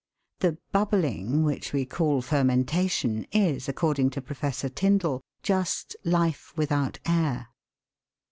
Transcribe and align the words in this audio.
The 0.39 0.57
"bubbling" 0.71 1.43
which 1.43 1.73
we 1.73 1.85
call 1.85 2.23
fermentation, 2.23 3.27
is, 3.31 3.69
according 3.69 4.09
to 4.17 4.19
Professor 4.23 4.67
Tyndall, 4.67 5.21
just" 5.43 5.95
life 6.17 6.51
without 6.57 6.97
air." 7.05 7.49